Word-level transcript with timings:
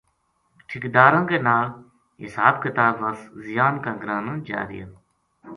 ٹھیکیداراں 0.67 1.23
کے 1.29 1.37
نال 1.47 1.67
حساب 2.23 2.53
کتاب 2.63 2.93
وس 3.03 3.19
زیان 3.45 3.73
کا 3.83 3.91
گراں 4.01 4.21
نا 4.25 4.33
جا 4.47 4.59
رہیا 4.69 4.87